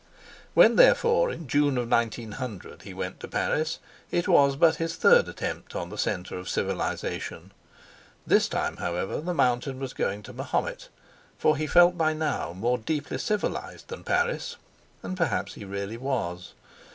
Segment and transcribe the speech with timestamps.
[0.55, 3.77] When, therefore, in June of 1900 he went to Paris,
[4.09, 7.51] it was but his third attempt on the centre of civilisation.
[8.25, 10.89] This time, however, the mountain was going to Mahomet;
[11.37, 14.55] for he felt by now more deeply civilised than Paris,
[15.03, 16.53] and perhaps he really was.